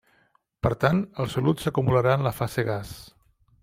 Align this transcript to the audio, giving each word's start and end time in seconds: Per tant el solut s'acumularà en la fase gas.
Per 0.67 0.71
tant 0.85 1.03
el 1.25 1.29
solut 1.35 1.63
s'acumularà 1.67 2.19
en 2.21 2.29
la 2.31 2.35
fase 2.43 2.69
gas. 2.75 2.99